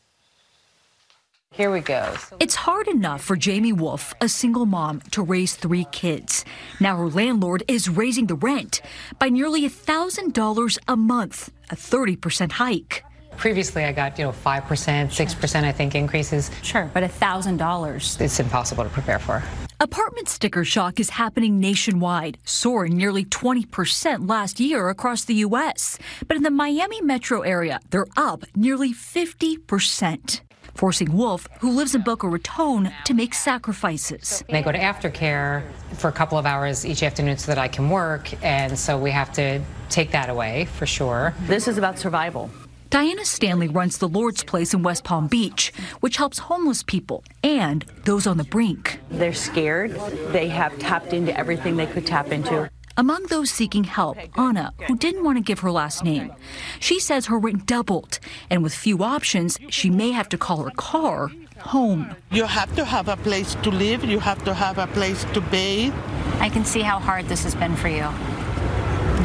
Here 1.58 1.72
we 1.72 1.82
go. 1.82 2.14
It's 2.40 2.54
hard 2.54 2.88
enough 2.88 3.24
for 3.24 3.36
Jamie 3.36 3.74
Wolf, 3.74 4.14
a 4.22 4.30
single 4.30 4.68
mom, 4.68 5.02
to 5.10 5.24
raise 5.24 5.56
three 5.56 5.86
kids. 5.86 6.46
Now 6.80 6.96
her 6.98 7.10
landlord 7.10 7.64
is 7.68 7.90
raising 7.90 8.28
the 8.28 8.36
rent 8.36 8.82
by 9.18 9.30
nearly 9.30 9.68
$1,000 9.68 10.78
a 10.88 10.96
month, 10.96 11.52
a 11.72 11.76
30% 11.76 12.52
hike. 12.52 13.04
Previously, 13.38 13.86
I 13.86 13.92
got, 13.92 14.20
you 14.20 14.26
know, 14.26 14.32
5%, 14.32 14.62
6%, 15.10 15.64
I 15.64 15.72
think, 15.72 15.96
increases. 15.96 16.52
Sure, 16.62 16.92
but 16.94 17.04
$1,000. 17.04 18.22
It's 18.22 18.40
impossible 18.40 18.84
to 18.84 18.90
prepare 18.92 19.18
for. 19.18 19.42
Apartment 19.80 20.30
sticker 20.30 20.64
shock 20.64 21.00
is 21.00 21.10
happening 21.10 21.60
nationwide, 21.60 22.38
soaring 22.46 22.96
nearly 22.96 23.26
20% 23.26 24.30
last 24.30 24.60
year 24.60 24.90
across 24.90 25.26
the 25.26 25.36
U.S. 25.48 25.98
But 26.28 26.38
in 26.38 26.44
the 26.44 26.52
Miami 26.52 27.02
metro 27.02 27.42
area, 27.42 27.80
they're 27.90 28.14
up 28.16 28.44
nearly 28.56 28.94
50% 28.94 30.42
forcing 30.78 31.12
Wolf, 31.12 31.48
who 31.60 31.72
lives 31.72 31.96
in 31.96 32.02
Boca 32.02 32.28
Raton, 32.28 32.92
to 33.06 33.14
make 33.14 33.34
sacrifices. 33.34 34.44
They 34.50 34.62
go 34.62 34.72
to 34.72 34.80
aftercare 34.80 35.64
for 35.94 36.08
a 36.08 36.14
couple 36.14 36.38
of 36.38 36.46
hours 36.46 36.86
each 36.86 37.04
afternoon 37.04 37.38
so 37.38 37.48
that 37.48 37.58
I 37.58 37.68
can 37.68 37.90
work, 37.90 38.32
and 38.44 38.78
so 38.78 38.98
we 38.98 39.12
have 39.12 39.34
to 39.34 39.62
take 39.90 40.12
that 40.12 40.30
away 40.30 40.66
for 40.66 40.86
sure. 40.86 41.34
This 41.42 41.68
is 41.68 41.78
about 41.78 41.98
survival. 41.98 42.50
Diana 42.90 43.26
Stanley 43.26 43.68
runs 43.68 43.98
the 43.98 44.08
Lord's 44.08 44.44
Place 44.46 44.74
in 44.74 44.82
West 44.82 45.04
Palm 45.04 45.28
Beach, 45.28 45.74
which 46.00 46.16
helps 46.16 46.40
homeless 46.40 46.84
people 46.84 47.22
and 47.44 47.86
those 48.06 48.26
on 48.26 48.38
the 48.38 48.46
brink. 48.46 49.02
They're 49.12 49.34
scared. 49.34 49.92
They 50.32 50.48
have 50.48 50.78
tapped 50.80 51.12
into 51.12 51.38
everything 51.38 51.76
they 51.76 51.88
could 51.88 52.08
tap 52.08 52.32
into. 52.32 52.70
Among 52.98 53.24
those 53.28 53.52
seeking 53.52 53.84
help, 53.84 54.18
Anna, 54.36 54.74
who 54.88 54.98
didn't 54.98 55.24
want 55.24 55.38
to 55.38 55.44
give 55.44 55.60
her 55.60 55.72
last 55.72 56.04
name. 56.04 56.34
She 56.80 57.00
says 57.00 57.28
her 57.28 57.38
rent 57.38 57.68
doubled, 57.68 58.20
and 58.50 58.64
with 58.64 58.74
few 58.74 59.04
options, 59.04 59.60
she 59.70 59.92
may 59.92 60.12
have 60.12 60.28
to 60.30 60.38
call 60.38 60.64
her 60.64 60.72
car 60.72 61.30
home. 61.60 62.16
You 62.32 62.46
have 62.46 62.76
to 62.76 62.84
have 62.86 63.08
a 63.08 63.18
place 63.18 63.56
to 63.62 63.70
live, 63.70 64.04
you 64.04 64.20
have 64.20 64.44
to 64.46 64.54
have 64.54 64.80
a 64.80 64.88
place 64.88 65.26
to 65.34 65.42
bathe. 65.42 65.94
I 66.40 66.50
can 66.50 66.66
see 66.66 66.82
how 66.82 66.98
hard 67.00 67.28
this 67.28 67.44
has 67.44 67.54
been 67.54 67.76
for 67.76 67.88
you. 67.88 68.10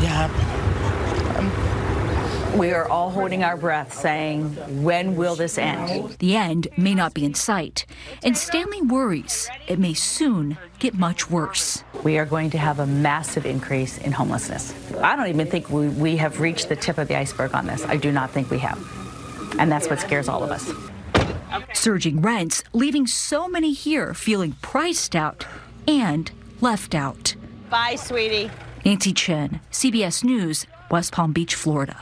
Yeah. 0.05 0.29
We 2.57 2.73
are 2.73 2.87
all 2.87 3.11
holding 3.11 3.43
our 3.43 3.57
breath, 3.57 3.95
saying, 3.95 4.51
when 4.83 5.17
will 5.17 5.35
this 5.35 5.57
end? 5.57 6.17
The 6.19 6.37
end 6.37 6.69
may 6.77 6.95
not 6.95 7.15
be 7.15 7.25
in 7.25 7.33
sight, 7.33 7.87
and 8.23 8.37
Stanley 8.37 8.83
worries 8.83 9.49
it 9.67 9.79
may 9.79 9.95
soon 9.95 10.59
get 10.79 10.93
much 10.93 11.31
worse. 11.31 11.83
We 12.05 12.19
are 12.19 12.27
going 12.27 12.51
to 12.51 12.59
have 12.59 12.79
a 12.79 12.87
massive 12.87 13.47
increase 13.47 13.97
in 13.97 14.13
homelessness. 14.13 14.75
I 15.01 15.17
don't 15.17 15.29
even 15.29 15.47
think 15.47 15.71
we, 15.71 15.89
we 15.89 16.17
have 16.19 16.41
reached 16.41 16.69
the 16.69 16.77
tip 16.77 16.99
of 16.99 17.09
the 17.09 17.17
iceberg 17.17 17.55
on 17.55 17.67
this. 17.67 17.87
I 17.87 17.97
do 17.97 18.13
not 18.13 18.31
think 18.31 18.51
we 18.51 18.59
have. 18.59 18.79
And 19.59 19.73
that's 19.73 19.89
what 19.89 20.01
scares 20.01 20.29
all 20.29 20.45
of 20.45 20.51
us. 20.51 20.71
Surging 21.73 22.21
rents, 22.21 22.63
leaving 22.75 23.07
so 23.07 23.49
many 23.49 23.73
here 23.73 24.13
feeling 24.13 24.57
priced 24.61 25.17
out 25.17 25.47
and 25.89 26.31
left 26.61 26.95
out. 26.95 27.35
Bye, 27.71 27.97
sweetie. 27.97 28.51
Nancy 28.85 29.13
Chen, 29.13 29.61
CBS 29.71 30.23
News, 30.25 30.67
West 30.93 31.11
Palm 31.11 31.33
Beach, 31.33 31.55
Florida. 31.55 31.97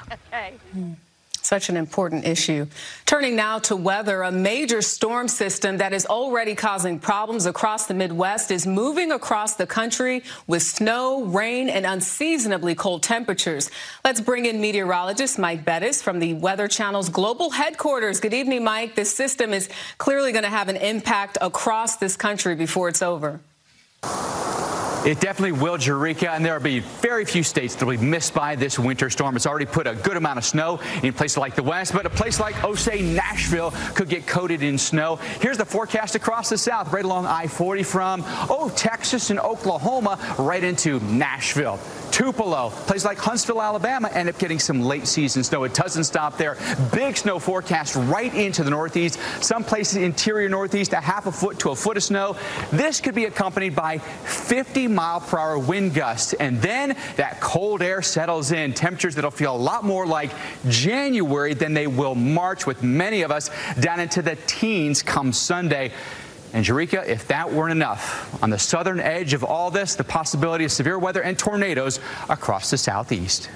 Such 1.43 1.69
an 1.69 1.77
important 1.77 2.27
issue. 2.27 2.67
Turning 3.07 3.35
now 3.35 3.61
to 3.61 3.77
weather, 3.77 4.23
a 4.23 4.33
major 4.33 4.83
storm 4.83 5.29
system 5.29 5.79
that 5.79 5.93
is 5.93 6.07
already 6.07 6.55
causing 6.55 6.99
problems 6.99 7.47
across 7.47 7.87
the 7.87 7.95
Midwest 7.95 8.51
is 8.51 8.67
moving 8.67 9.13
across 9.13 9.55
the 9.55 9.67
country 9.67 10.23
with 10.49 10.63
snow, 10.63 11.25
rain, 11.25 11.69
and 11.69 11.87
unseasonably 11.87 12.75
cold 12.75 13.03
temperatures. 13.03 13.71
Let's 14.05 14.21
bring 14.21 14.47
in 14.47 14.61
meteorologist 14.61 15.39
Mike 15.39 15.65
Bettes 15.65 16.03
from 16.03 16.19
the 16.19 16.35
Weather 16.35 16.69
Channel's 16.69 17.09
global 17.09 17.51
headquarters. 17.51 18.21
Good 18.21 18.35
evening, 18.35 18.65
Mike. 18.65 18.97
This 18.97 19.15
system 19.15 19.55
is 19.55 19.69
clearly 19.99 20.33
going 20.33 20.45
to 20.45 20.51
have 20.51 20.69
an 20.69 20.77
impact 20.77 21.39
across 21.41 21.97
this 21.97 22.17
country 22.17 22.57
before 22.57 22.89
it's 22.89 23.03
over. 23.03 23.41
It 25.03 25.19
definitely 25.19 25.59
will, 25.59 25.79
Jericka, 25.79 26.29
and 26.29 26.45
there 26.45 26.53
will 26.53 26.63
be 26.63 26.81
very 26.81 27.25
few 27.25 27.43
states 27.43 27.75
that 27.75 27.87
will 27.87 27.97
be 27.97 28.05
missed 28.05 28.35
by 28.35 28.55
this 28.55 28.79
winter 28.79 29.09
storm. 29.09 29.35
It's 29.35 29.47
already 29.47 29.65
put 29.65 29.87
a 29.87 29.95
good 29.95 30.19
amount 30.19 30.37
of 30.37 30.45
snow 30.45 30.79
in 31.03 31.15
places 31.15 31.39
like 31.39 31.55
the 31.55 31.63
West, 31.63 31.95
but 31.95 32.05
a 32.05 32.11
place 32.11 32.39
like 32.39 32.63
Osage, 32.63 33.01
Nashville 33.01 33.71
could 33.95 34.11
get 34.11 34.27
coated 34.27 34.63
in 34.63 34.77
snow. 34.77 35.17
Here's 35.41 35.57
the 35.57 35.65
forecast 35.65 36.17
across 36.17 36.51
the 36.51 36.59
South, 36.59 36.93
right 36.93 37.05
along 37.05 37.25
I-40 37.25 37.87
from, 37.87 38.23
oh, 38.51 38.71
Texas 38.77 39.31
and 39.31 39.41
Oklahoma, 39.41 40.19
right 40.39 40.63
into 40.63 41.01
Nashville. 41.01 41.81
Tupelo, 42.11 42.69
places 42.71 43.07
like 43.07 43.17
Huntsville, 43.17 43.63
Alabama, 43.63 44.11
end 44.13 44.29
up 44.29 44.39
getting 44.39 44.59
some 44.59 44.83
late 44.83 45.07
season 45.07 45.43
snow. 45.43 45.65
It 45.65 45.73
doesn't 45.73 46.05
stop 46.05 46.37
there. 46.37 46.59
Big 46.93 47.17
snow 47.17 47.39
forecast 47.39 47.97
right 47.97 48.35
into 48.35 48.63
the 48.65 48.71
Northeast. 48.71 49.19
Some 49.41 49.65
places 49.65 49.97
interior 49.97 50.49
Northeast, 50.51 50.93
a 50.93 51.01
half 51.01 51.27
a 51.27 51.33
foot 51.33 51.59
to 51.61 51.71
a 51.71 51.77
foot 51.77 51.97
of 51.97 52.03
snow. 52.03 52.37
This 52.71 53.01
could 53.01 53.15
be 53.15 53.25
accompanied 53.25 53.75
by 53.75 53.90
50 53.99 54.89
mile 54.89 55.21
per 55.21 55.39
hour 55.39 55.59
wind 55.59 55.95
gusts. 55.95 56.33
And 56.35 56.61
then 56.61 56.97
that 57.17 57.41
cold 57.41 57.83
air 57.83 58.03
settles 58.03 58.53
in. 58.53 58.73
Temperatures 58.73 59.15
that'll 59.15 59.31
feel 59.31 59.55
a 59.55 59.57
lot 59.57 59.85
more 59.85 60.07
like 60.07 60.31
January 60.69 61.55
than 61.55 61.75
they 61.75 61.87
will 61.87 62.15
March, 62.15 62.67
with 62.67 62.83
many 62.83 63.23
of 63.23 63.31
us 63.31 63.51
down 63.81 64.01
into 64.01 64.23
the 64.23 64.37
teens 64.47 65.03
come 65.03 65.33
Sunday. 65.33 65.93
And 66.53 66.65
Jericka, 66.65 67.07
if 67.07 67.29
that 67.29 67.53
weren't 67.53 67.73
enough, 67.73 68.43
on 68.43 68.51
the 68.51 68.59
southern 68.59 68.99
edge 68.99 69.35
of 69.35 69.45
all 69.45 69.71
this, 69.71 69.95
the 69.95 70.05
possibility 70.05 70.65
of 70.65 70.73
severe 70.73 70.99
weather 70.99 71.23
and 71.23 71.39
tornadoes 71.39 72.01
across 72.29 72.71
the 72.71 72.79
southeast. 72.79 73.49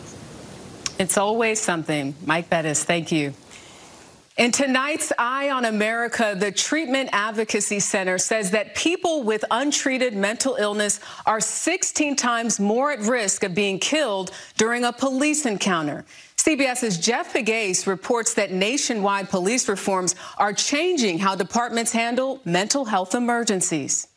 It's 0.99 1.19
always 1.19 1.61
something. 1.61 2.14
Mike 2.25 2.49
Bettes, 2.49 2.85
thank 2.85 3.11
you. 3.11 3.35
In 4.37 4.50
tonight's 4.50 5.12
Eye 5.17 5.50
on 5.50 5.64
America, 5.64 6.35
the 6.37 6.50
Treatment 6.50 7.09
Advocacy 7.12 7.79
Center 7.79 8.19
says 8.19 8.50
that 8.50 8.75
people 8.75 9.23
with 9.23 9.45
untreated 9.53 10.12
mental 10.12 10.57
illness 10.57 10.99
are 11.25 11.38
16 11.38 12.17
times 12.17 12.59
more 12.59 12.91
at 12.91 12.99
risk 12.99 13.45
of 13.45 13.55
being 13.55 13.79
killed 13.79 14.33
during 14.57 14.83
a 14.83 14.93
police 14.93 15.47
encounter. 15.47 16.05
CBS's 16.37 16.99
Jeff 16.99 17.33
Pegues 17.33 17.87
reports 17.87 18.35
that 18.35 18.50
nationwide 18.50 19.31
police 19.31 19.69
reforms 19.69 20.17
are 20.37 20.53
changing 20.53 21.21
how 21.21 21.37
departments 21.37 21.93
handle 21.93 22.41
mental 22.45 22.85
health 22.85 23.14
emergencies. 23.14 24.09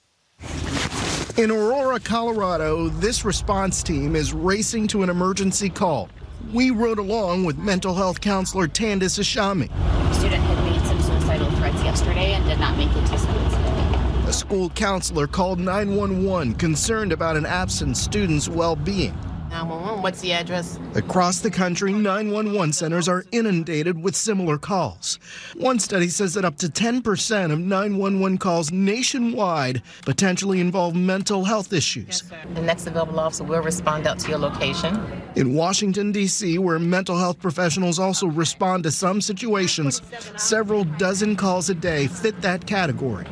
In 1.37 1.51
Aurora, 1.51 1.99
Colorado, 1.99 2.89
this 2.89 3.23
response 3.23 3.83
team 3.83 4.15
is 4.15 4.33
racing 4.33 4.87
to 4.87 5.03
an 5.03 5.11
emergency 5.11 5.69
call. 5.69 6.09
We 6.53 6.71
rode 6.71 6.97
along 6.97 7.43
with 7.43 7.57
mental 7.57 7.93
health 7.93 8.21
counselor 8.21 8.69
Tandis 8.69 9.19
Ashami. 9.19 9.69
A 9.69 10.13
student 10.15 10.41
had 10.41 10.63
made 10.63 10.81
some 10.87 11.01
suicidal 11.01 11.51
threats 11.51 11.83
yesterday 11.83 12.33
and 12.33 12.45
did 12.45 12.57
not 12.57 12.77
make 12.77 12.89
it 12.89 13.05
to 13.07 13.19
school 13.19 13.49
today. 13.49 14.27
A 14.27 14.33
school 14.33 14.69
counselor 14.69 15.27
called 15.27 15.59
911 15.59 16.55
concerned 16.55 17.11
about 17.11 17.35
an 17.35 17.45
absent 17.45 17.97
student's 17.97 18.47
well 18.47 18.77
being. 18.77 19.13
911, 19.49 20.01
what's 20.01 20.21
the 20.21 20.33
address? 20.33 20.79
Across 20.95 21.39
the 21.39 21.51
country, 21.51 21.93
911 21.93 22.73
centers 22.73 23.07
are 23.07 23.25
inundated 23.31 24.01
with 24.01 24.15
similar 24.15 24.57
calls. 24.57 25.19
One 25.55 25.79
study 25.79 26.09
says 26.09 26.33
that 26.33 26.45
up 26.45 26.57
to 26.57 26.67
10% 26.67 27.51
of 27.51 27.59
911 27.59 28.37
calls 28.37 28.71
nationwide 28.71 29.81
potentially 30.03 30.59
involve 30.59 30.95
mental 30.95 31.43
health 31.45 31.73
issues. 31.73 32.23
The 32.53 32.61
next 32.61 32.87
available 32.87 33.19
officer 33.19 33.43
will 33.43 33.61
respond 33.61 34.07
out 34.07 34.19
to 34.19 34.29
your 34.29 34.39
location. 34.39 34.99
In 35.35 35.53
Washington, 35.53 36.11
D.C., 36.11 36.57
where 36.57 36.79
mental 36.79 37.17
health 37.17 37.39
professionals 37.39 37.99
also 37.99 38.27
respond 38.27 38.83
to 38.83 38.91
some 38.91 39.21
situations, 39.21 40.01
several 40.35 40.83
dozen 40.83 41.35
calls 41.35 41.69
a 41.69 41.75
day 41.75 42.07
fit 42.07 42.41
that 42.41 42.65
category. 42.65 43.25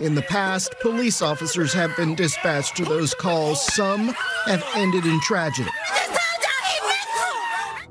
In 0.00 0.14
the 0.14 0.22
past, 0.22 0.76
police 0.80 1.22
officers 1.22 1.72
have 1.72 1.96
been 1.96 2.14
dispatched 2.14 2.76
to 2.76 2.84
those 2.84 3.14
calls. 3.14 3.66
Some 3.74 4.14
have 4.44 4.64
ended 4.76 5.04
in 5.04 5.20
tragedy. 5.20 5.70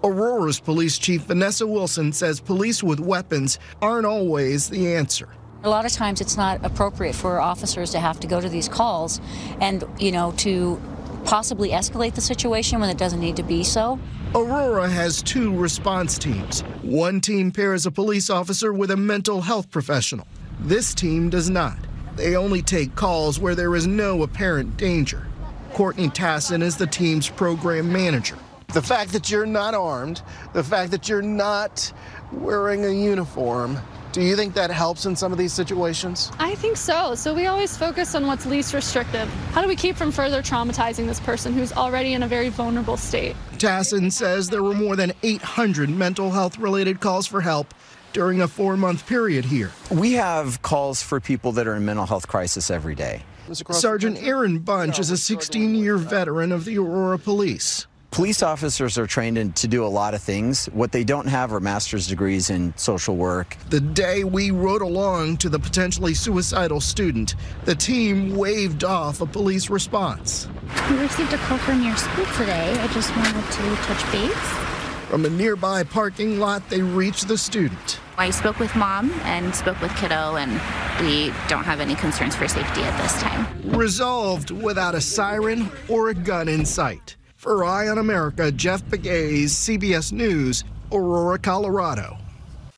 Aurora's 0.05 0.57
police 0.57 0.97
chief 0.97 1.23
Vanessa 1.23 1.67
Wilson 1.67 2.13
says 2.13 2.39
police 2.39 2.81
with 2.81 3.01
weapons 3.01 3.59
aren't 3.81 4.05
always 4.05 4.69
the 4.69 4.95
answer. 4.95 5.27
A 5.63 5.69
lot 5.69 5.85
of 5.85 5.91
times 5.91 6.21
it's 6.21 6.37
not 6.37 6.63
appropriate 6.63 7.13
for 7.13 7.41
officers 7.41 7.91
to 7.91 7.99
have 7.99 8.21
to 8.21 8.27
go 8.27 8.39
to 8.39 8.47
these 8.47 8.69
calls 8.69 9.19
and, 9.59 9.83
you 9.99 10.13
know, 10.13 10.31
to 10.37 10.81
possibly 11.25 11.71
escalate 11.71 12.15
the 12.15 12.21
situation 12.21 12.79
when 12.79 12.89
it 12.89 12.97
doesn't 12.97 13.19
need 13.19 13.35
to 13.35 13.43
be 13.43 13.65
so. 13.65 13.99
Aurora 14.33 14.87
has 14.87 15.21
two 15.21 15.53
response 15.53 16.17
teams. 16.17 16.61
One 16.83 17.19
team 17.19 17.51
pairs 17.51 17.85
a 17.85 17.91
police 17.91 18.29
officer 18.29 18.71
with 18.71 18.91
a 18.91 18.97
mental 18.97 19.41
health 19.41 19.69
professional. 19.69 20.25
This 20.61 20.93
team 20.93 21.29
does 21.29 21.49
not. 21.49 21.77
They 22.17 22.35
only 22.35 22.63
take 22.63 22.95
calls 22.95 23.39
where 23.39 23.53
there 23.53 23.75
is 23.75 23.85
no 23.85 24.23
apparent 24.23 24.75
danger. 24.75 25.27
Courtney 25.73 26.09
Tassin 26.09 26.63
is 26.63 26.75
the 26.75 26.87
team's 26.87 27.29
program 27.29 27.93
manager. 27.93 28.35
The 28.73 28.81
fact 28.81 29.13
that 29.13 29.29
you're 29.29 29.45
not 29.45 29.75
armed, 29.75 30.23
the 30.53 30.63
fact 30.63 30.89
that 30.91 31.07
you're 31.07 31.21
not 31.21 31.93
wearing 32.31 32.85
a 32.85 32.89
uniform, 32.89 33.77
do 34.13 34.23
you 34.23 34.35
think 34.35 34.55
that 34.55 34.71
helps 34.71 35.05
in 35.05 35.15
some 35.15 35.31
of 35.31 35.37
these 35.37 35.53
situations? 35.53 36.31
I 36.39 36.55
think 36.55 36.75
so. 36.75 37.13
So 37.13 37.35
we 37.35 37.45
always 37.45 37.77
focus 37.77 38.15
on 38.15 38.25
what's 38.25 38.47
least 38.47 38.73
restrictive. 38.73 39.29
How 39.51 39.61
do 39.61 39.67
we 39.67 39.75
keep 39.75 39.95
from 39.95 40.11
further 40.11 40.41
traumatizing 40.41 41.05
this 41.05 41.19
person 41.19 41.53
who's 41.53 41.71
already 41.71 42.13
in 42.13 42.23
a 42.23 42.27
very 42.27 42.49
vulnerable 42.49 42.97
state? 42.97 43.35
Tassin 43.59 44.11
says 44.11 44.49
there 44.49 44.63
were 44.63 44.73
more 44.73 44.95
than 44.95 45.13
800 45.21 45.87
mental 45.87 46.31
health 46.31 46.57
related 46.57 46.99
calls 46.99 47.27
for 47.27 47.41
help 47.41 47.75
during 48.13 48.41
a 48.41 48.47
four 48.47 48.77
month 48.77 49.05
period 49.07 49.45
here. 49.45 49.71
We 49.91 50.13
have 50.13 50.61
calls 50.61 51.01
for 51.01 51.19
people 51.19 51.51
that 51.53 51.67
are 51.67 51.75
in 51.75 51.85
mental 51.85 52.05
health 52.05 52.27
crisis 52.27 52.69
every 52.71 52.95
day. 52.95 53.23
Sergeant 53.71 54.17
Aaron 54.21 54.59
Bunch 54.59 54.99
is 54.99 55.09
a 55.09 55.17
16 55.17 55.75
year 55.75 55.97
veteran 55.97 56.51
of 56.51 56.65
the 56.65 56.77
Aurora 56.77 57.17
Police. 57.17 57.87
Police 58.11 58.41
officers 58.41 58.97
are 58.97 59.05
trained 59.05 59.37
in, 59.37 59.51
to 59.53 59.67
do 59.67 59.85
a 59.85 59.87
lot 59.87 60.13
of 60.13 60.21
things. 60.21 60.65
What 60.67 60.91
they 60.91 61.03
don't 61.03 61.27
have 61.27 61.53
are 61.53 61.59
master's 61.59 62.07
degrees 62.07 62.49
in 62.49 62.75
social 62.77 63.15
work. 63.15 63.57
The 63.69 63.81
day 63.81 64.23
we 64.23 64.49
rode 64.49 64.81
along 64.81 65.37
to 65.37 65.49
the 65.49 65.59
potentially 65.59 66.13
suicidal 66.13 66.81
student, 66.81 67.35
the 67.65 67.75
team 67.75 68.35
waved 68.35 68.83
off 68.83 69.21
a 69.21 69.25
police 69.25 69.69
response. 69.69 70.47
We 70.89 70.97
received 70.97 71.33
a 71.33 71.37
call 71.37 71.57
from 71.59 71.83
your 71.83 71.97
school 71.97 72.25
today. 72.37 72.71
I 72.79 72.87
just 72.87 73.15
wanted 73.15 73.51
to 73.51 73.75
touch 73.83 74.11
base. 74.11 74.66
From 75.09 75.23
a 75.23 75.29
nearby 75.29 75.83
parking 75.83 76.37
lot, 76.37 76.69
they 76.69 76.81
reached 76.81 77.29
the 77.29 77.37
student. 77.37 77.99
I 78.17 78.29
spoke 78.29 78.59
with 78.59 78.75
mom 78.75 79.09
and 79.23 79.55
spoke 79.55 79.79
with 79.79 79.95
kiddo, 79.95 80.35
and 80.35 80.51
we 80.99 81.33
don't 81.47 81.63
have 81.63 81.79
any 81.79 81.95
concerns 81.95 82.35
for 82.35 82.49
safety 82.49 82.81
at 82.81 83.01
this 83.01 83.21
time. 83.21 83.47
Resolved 83.71 84.51
without 84.51 84.95
a 84.95 85.01
siren 85.01 85.69
or 85.87 86.09
a 86.09 86.13
gun 86.13 86.49
in 86.49 86.65
sight. 86.65 87.15
For 87.37 87.63
Eye 87.63 87.87
on 87.87 87.99
America, 87.99 88.51
Jeff 88.51 88.83
Pegues, 88.89 89.53
CBS 89.53 90.11
News, 90.11 90.65
Aurora, 90.91 91.39
Colorado. 91.39 92.17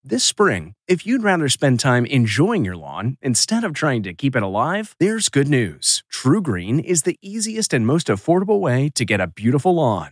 This 0.03 0.23
spring, 0.23 0.75
if 0.87 1.07
you'd 1.07 1.23
rather 1.23 1.49
spend 1.49 1.79
time 1.79 2.05
enjoying 2.05 2.63
your 2.63 2.77
lawn 2.77 3.17
instead 3.23 3.63
of 3.63 3.73
trying 3.73 4.03
to 4.03 4.13
keep 4.13 4.35
it 4.35 4.43
alive, 4.43 4.95
there's 4.99 5.29
good 5.29 5.47
news. 5.47 6.03
TruGreen 6.13 6.79
is 6.83 7.03
the 7.03 7.17
easiest 7.23 7.73
and 7.73 7.87
most 7.87 8.05
affordable 8.05 8.59
way 8.59 8.89
to 8.93 9.03
get 9.03 9.19
a 9.19 9.25
beautiful 9.25 9.75
lawn. 9.75 10.11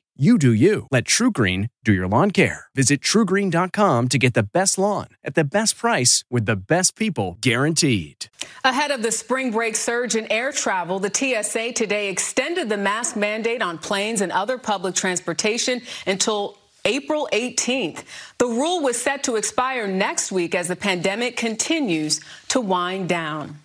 You 0.21 0.37
do 0.37 0.53
you. 0.53 0.87
Let 0.91 1.05
TruGreen 1.05 1.71
do 1.83 1.91
your 1.91 2.07
lawn 2.07 2.29
care. 2.29 2.65
Visit 2.75 3.01
trugreen.com 3.01 4.07
to 4.09 4.19
get 4.19 4.35
the 4.35 4.43
best 4.43 4.77
lawn 4.77 5.07
at 5.23 5.33
the 5.33 5.43
best 5.43 5.75
price 5.75 6.23
with 6.29 6.45
the 6.45 6.55
best 6.55 6.95
people 6.95 7.37
guaranteed. 7.41 8.27
Ahead 8.63 8.91
of 8.91 9.01
the 9.01 9.11
spring 9.11 9.49
break 9.49 9.75
surge 9.75 10.15
in 10.15 10.31
air 10.31 10.51
travel, 10.51 10.99
the 10.99 11.09
TSA 11.11 11.71
today 11.71 12.07
extended 12.07 12.69
the 12.69 12.77
mask 12.77 13.15
mandate 13.15 13.63
on 13.63 13.79
planes 13.79 14.21
and 14.21 14.31
other 14.31 14.59
public 14.59 14.93
transportation 14.93 15.81
until 16.05 16.55
April 16.85 17.27
18th. 17.33 18.03
The 18.37 18.45
rule 18.45 18.79
was 18.83 19.01
set 19.01 19.23
to 19.23 19.37
expire 19.37 19.87
next 19.87 20.31
week 20.31 20.53
as 20.53 20.67
the 20.67 20.75
pandemic 20.75 21.35
continues 21.35 22.21
to 22.49 22.61
wind 22.61 23.09
down. 23.09 23.57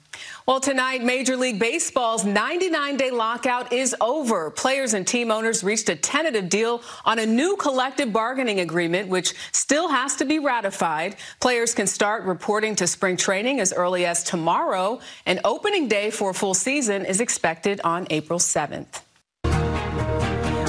Well, 0.47 0.61
tonight, 0.61 1.03
Major 1.03 1.37
League 1.37 1.59
Baseball's 1.59 2.25
99 2.25 2.97
day 2.97 3.11
lockout 3.11 3.73
is 3.73 3.97
over. 4.01 4.49
Players 4.53 4.95
and 4.95 5.05
team 5.05 5.33
owners 5.33 5.65
reached 5.65 5.89
a 5.89 5.97
tentative 5.97 6.49
deal 6.49 6.83
on 7.05 7.19
a 7.19 7.27
new 7.27 7.57
collective 7.57 8.13
bargaining 8.13 8.61
agreement, 8.61 9.09
which 9.09 9.35
still 9.51 9.89
has 9.89 10.15
to 10.15 10.25
be 10.25 10.39
ratified. 10.39 11.17
Players 11.41 11.75
can 11.75 11.89
start 11.89 12.23
reporting 12.23 12.77
to 12.77 12.87
spring 12.87 13.17
training 13.17 13.59
as 13.59 13.73
early 13.73 14.07
as 14.07 14.23
tomorrow, 14.23 15.01
and 15.27 15.41
opening 15.43 15.89
day 15.89 16.11
for 16.11 16.31
a 16.31 16.35
full 16.35 16.55
season 16.55 17.05
is 17.05 17.21
expected 17.21 17.81
on 17.83 18.07
April 18.11 18.39
7th. 18.39 19.03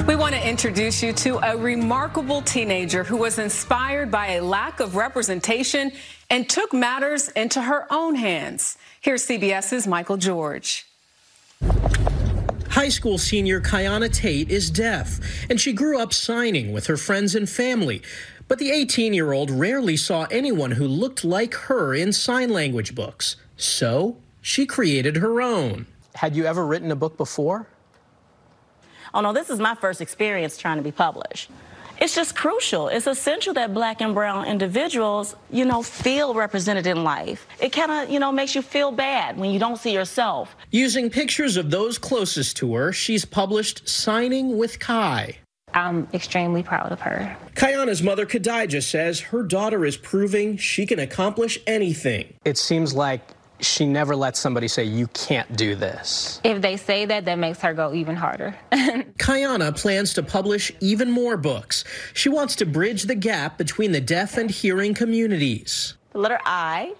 We 0.07 0.15
want 0.15 0.35
to 0.35 0.49
introduce 0.49 1.03
you 1.03 1.11
to 1.11 1.37
a 1.39 1.57
remarkable 1.57 2.41
teenager 2.41 3.03
who 3.03 3.17
was 3.17 3.39
inspired 3.39 4.09
by 4.09 4.35
a 4.35 4.41
lack 4.41 4.79
of 4.79 4.95
representation 4.95 5.91
and 6.29 6.49
took 6.49 6.71
matters 6.71 7.27
into 7.29 7.61
her 7.61 7.85
own 7.91 8.15
hands. 8.15 8.77
Here's 9.01 9.27
CBS's 9.27 9.85
Michael 9.85 10.15
George. 10.15 10.87
High 12.69 12.87
school 12.87 13.17
senior 13.17 13.59
Kayana 13.59 14.09
Tate 14.09 14.49
is 14.49 14.71
deaf, 14.71 15.19
and 15.49 15.59
she 15.59 15.73
grew 15.73 15.99
up 15.99 16.13
signing 16.13 16.71
with 16.71 16.87
her 16.87 16.95
friends 16.95 17.35
and 17.35 17.49
family. 17.49 18.01
But 18.47 18.59
the 18.59 18.71
18 18.71 19.13
year 19.13 19.33
old 19.33 19.51
rarely 19.51 19.97
saw 19.97 20.25
anyone 20.31 20.71
who 20.71 20.87
looked 20.87 21.25
like 21.25 21.53
her 21.53 21.93
in 21.93 22.13
sign 22.13 22.49
language 22.49 22.95
books. 22.95 23.35
So 23.57 24.15
she 24.41 24.65
created 24.65 25.17
her 25.17 25.41
own. 25.41 25.85
Had 26.15 26.33
you 26.33 26.45
ever 26.45 26.65
written 26.65 26.91
a 26.91 26.95
book 26.95 27.17
before? 27.17 27.67
Oh 29.13 29.21
no, 29.21 29.33
this 29.33 29.49
is 29.49 29.59
my 29.59 29.75
first 29.75 30.01
experience 30.01 30.57
trying 30.57 30.77
to 30.77 30.83
be 30.83 30.91
published 30.91 31.49
it's 31.99 32.15
just 32.15 32.35
crucial. 32.35 32.89
It's 32.89 33.07
essential 33.07 33.53
that 33.55 33.73
black 33.73 34.01
and 34.01 34.13
brown 34.13 34.45
individuals, 34.45 35.35
you 35.49 35.65
know, 35.65 35.81
feel 35.81 36.33
represented 36.33 36.85
in 36.85 37.03
life. 37.03 37.47
It 37.59 37.71
kind 37.71 37.91
of, 37.91 38.09
you 38.09 38.19
know, 38.19 38.31
makes 38.31 38.55
you 38.55 38.61
feel 38.61 38.91
bad 38.91 39.37
when 39.37 39.51
you 39.51 39.59
don't 39.59 39.77
see 39.77 39.93
yourself. 39.93 40.55
Using 40.71 41.09
pictures 41.09 41.57
of 41.57 41.71
those 41.71 41.97
closest 41.97 42.57
to 42.57 42.75
her, 42.75 42.93
she's 42.93 43.25
published 43.25 43.87
Signing 43.87 44.57
with 44.57 44.79
Kai. 44.79 45.37
I'm 45.73 46.07
extremely 46.13 46.63
proud 46.63 46.91
of 46.91 47.01
her. 47.01 47.35
Kayana's 47.55 48.01
mother, 48.01 48.25
Kadijah, 48.25 48.81
says 48.81 49.19
her 49.19 49.43
daughter 49.43 49.85
is 49.85 49.97
proving 49.97 50.57
she 50.57 50.85
can 50.85 50.99
accomplish 50.99 51.59
anything. 51.67 52.33
It 52.45 52.57
seems 52.57 52.93
like 52.93 53.21
she 53.59 53.85
never 53.85 54.15
lets 54.15 54.39
somebody 54.39 54.67
say, 54.67 54.83
You 54.83 55.07
can't 55.07 55.55
do 55.55 55.75
this. 55.75 56.39
If 56.43 56.61
they 56.61 56.77
say 56.77 57.05
that, 57.05 57.25
that 57.25 57.39
makes 57.39 57.59
her 57.61 57.73
go 57.73 57.93
even 57.93 58.15
harder. 58.15 58.55
Kayana 58.71 59.75
plans 59.75 60.13
to 60.15 60.23
publish 60.23 60.71
even 60.79 61.11
more 61.11 61.37
books. 61.37 61.83
She 62.13 62.29
wants 62.29 62.55
to 62.57 62.65
bridge 62.65 63.03
the 63.03 63.15
gap 63.15 63.57
between 63.57 63.91
the 63.91 64.01
deaf 64.01 64.37
and 64.37 64.49
hearing 64.49 64.93
communities. 64.93 65.95
The 66.11 66.19
letter 66.19 66.39
I. 66.45 66.93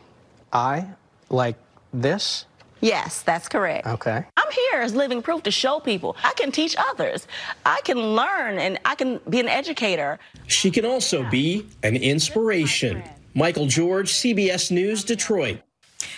I? 0.52 0.88
Like 1.30 1.56
this? 1.94 2.46
Yes, 2.80 3.24
that's 3.24 3.50
correct. 3.50 3.88
Okay. 3.88 4.24
I'm 4.38 4.52
here 4.52 4.82
as 4.82 4.94
living 4.94 5.22
proof 5.22 5.44
to 5.44 5.52
show 5.52 5.80
people 5.80 6.16
I 6.24 6.34
can 6.34 6.52
teach 6.52 6.76
others. 6.78 7.28
I 7.66 7.82
can 7.84 7.98
learn 7.98 8.60
and 8.60 8.80
I 8.86 8.96
can 8.96 9.20
be 9.30 9.40
an 9.40 9.48
educator. 9.48 10.20
She 10.48 10.70
can 10.70 10.86
also 10.86 11.28
be 11.30 11.66
an 11.84 11.96
inspiration. 11.96 13.04
Michael 13.34 13.68
George, 13.68 14.12
CBS 14.12 14.72
News, 14.72 15.04
Detroit. 15.04 15.60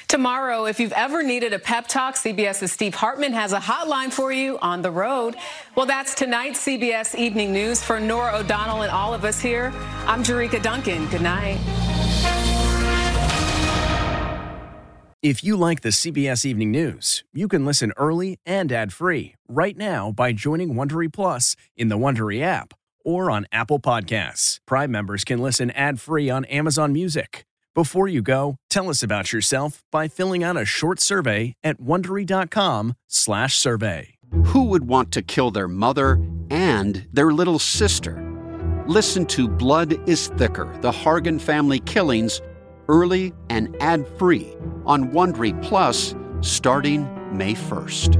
Tomorrow, 0.08 0.66
if 0.66 0.80
you've 0.80 0.94
ever 0.94 1.24
needed 1.24 1.54
a 1.54 1.60
pep 1.60 1.88
talk, 1.88 2.16
CBS's 2.16 2.72
Steve 2.72 2.96
Hartman 2.96 3.34
has 3.34 3.54
a 3.54 3.60
hotline 3.60 4.12
for 4.12 4.32
you 4.32 4.58
on 4.60 4.82
the 4.82 4.92
road. 4.92 5.36
Well, 5.76 5.86
that's 5.86 6.16
tonight's 6.16 6.66
CBS 6.66 7.16
Evening 7.16 7.54
News. 7.54 7.84
For 7.84 8.00
Norah 8.00 8.38
O'Donnell 8.38 8.84
and 8.84 8.92
all 8.92 9.14
of 9.14 9.26
us 9.26 9.40
here, 9.40 9.72
I'm 10.06 10.24
Jericka 10.24 10.62
Duncan. 10.62 11.08
Good 11.08 11.22
night. 11.22 11.60
If 15.22 15.44
you 15.44 15.58
like 15.58 15.82
the 15.82 15.90
CBS 15.90 16.46
Evening 16.46 16.72
News, 16.72 17.26
you 17.34 17.50
can 17.50 17.66
listen 17.66 17.92
early 17.98 18.40
and 18.46 18.72
ad-free 18.72 19.36
right 19.50 19.76
now 19.76 20.14
by 20.14 20.32
joining 20.32 20.76
Wondery 20.76 21.12
Plus 21.12 21.58
in 21.76 21.90
the 21.90 21.98
Wondery 21.98 22.42
app 22.42 22.74
or 23.04 23.30
on 23.30 23.46
Apple 23.52 23.82
Podcasts. 23.82 24.62
Prime 24.66 24.92
members 24.92 25.26
can 25.26 25.40
listen 25.40 25.72
ad-free 25.72 26.30
on 26.30 26.46
Amazon 26.46 26.94
Music. 26.94 27.46
Before 27.80 28.10
you 28.10 28.22
go, 28.22 28.58
tell 28.70 28.90
us 28.90 29.02
about 29.02 29.32
yourself 29.32 29.86
by 29.90 30.10
filling 30.10 30.44
out 30.44 30.58
a 30.58 30.66
short 30.66 31.00
survey 31.00 31.56
at 31.64 31.80
wondery.com/survey. 31.80 34.16
Who 34.48 34.64
would 34.66 34.90
want 34.90 35.14
to 35.14 35.22
kill 35.22 35.50
their 35.50 35.70
mother 35.70 36.22
and 36.50 37.08
their 37.14 37.32
little 37.32 37.58
sister? 37.58 38.22
Listen 38.86 39.26
to 39.28 39.48
Blood 39.48 40.10
is 40.10 40.28
Thicker: 40.28 40.78
The 40.82 40.92
Hargan 40.92 41.40
Family 41.40 41.80
Killings 41.80 42.42
early 42.90 43.32
and 43.50 43.74
ad-free 43.80 44.58
on 44.86 45.14
Wondery 45.14 45.54
Plus 45.64 46.16
starting 46.42 47.08
May 47.32 47.54
1st. 47.54 48.18